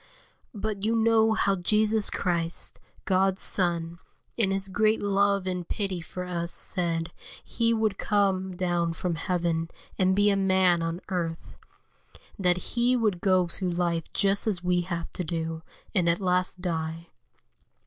[0.55, 3.99] But you know how Jesus Christ, God's Son,
[4.35, 9.69] in His great love and pity for us said He would come down from heaven,
[9.99, 11.55] and be a man on earth;
[12.39, 15.61] that He would go through life just as we have to do,
[15.93, 17.09] and at last die.